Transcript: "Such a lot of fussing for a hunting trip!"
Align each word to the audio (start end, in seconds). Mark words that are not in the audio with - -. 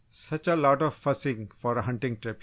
"Such 0.09 0.47
a 0.47 0.55
lot 0.55 0.81
of 0.81 0.95
fussing 0.95 1.49
for 1.53 1.77
a 1.77 1.83
hunting 1.83 2.17
trip!" 2.19 2.39